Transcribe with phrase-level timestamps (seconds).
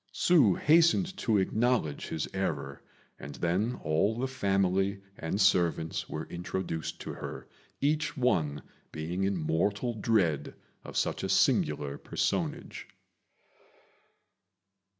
[0.15, 2.81] Hsü hastened to acknowledge his error,
[3.19, 7.47] and then all the family and servants were introduced to her,
[7.81, 12.87] each one being in mortal dread of such a singular personage.